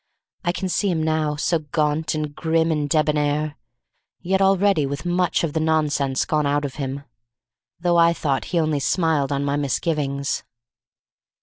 I 0.43 0.51
can 0.51 0.67
see 0.67 0.89
him 0.89 1.03
now, 1.03 1.35
so 1.35 1.59
gaunt 1.59 2.15
and 2.15 2.33
grim 2.35 2.71
and 2.71 2.89
debonair, 2.89 3.55
yet 4.19 4.41
already 4.41 4.83
with 4.87 5.05
much 5.05 5.43
of 5.43 5.53
the 5.53 5.59
nonsense 5.59 6.25
gone 6.25 6.47
out 6.47 6.65
of 6.65 6.77
him, 6.81 7.03
though 7.79 7.97
I 7.97 8.11
thought 8.11 8.45
he 8.45 8.57
only 8.57 8.79
smiled 8.79 9.31
on 9.31 9.45
my 9.45 9.57
misgivings. 9.57 10.43